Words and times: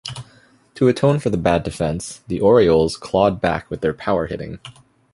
To 0.73 0.87
atone 0.87 1.19
for 1.19 1.29
the 1.29 1.37
bad 1.37 1.61
defense, 1.61 2.21
the 2.27 2.39
Orioles 2.41 2.97
clawed 2.97 3.39
back 3.39 3.69
with 3.69 3.81
their 3.81 3.93
power 3.93 4.25
hitting. 4.25 4.57